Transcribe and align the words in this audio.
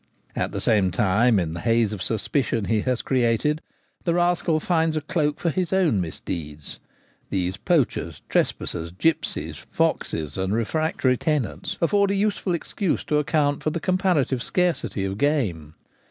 At 0.35 0.51
the 0.51 0.59
same 0.59 0.89
time, 0.89 1.37
in 1.37 1.53
the 1.53 1.59
haze 1.59 1.93
of 1.93 2.01
suspicion 2.01 2.65
he 2.65 2.81
has 2.81 3.03
created, 3.03 3.61
the 4.03 4.15
rascal 4.15 4.59
finds 4.59 4.97
a 4.97 5.01
cloak 5.01 5.39
for 5.39 5.51
his 5.51 5.71
own 5.71 6.01
misdeeds. 6.01 6.79
These 7.29 7.57
poachers, 7.57 8.23
trespassers, 8.27 8.91
gipsies, 8.93 9.57
foxes, 9.69 10.39
and 10.39 10.53
refrac 10.53 10.97
tory 10.97 11.17
tenants 11.17 11.77
afford 11.79 12.09
a 12.09 12.15
useful 12.15 12.55
excuse 12.55 13.03
to 13.03 13.17
account 13.17 13.61
for 13.61 13.69
the 13.69 13.79
comparative 13.79 14.41
scarcity 14.41 15.05
of 15.05 15.19
game. 15.19 15.75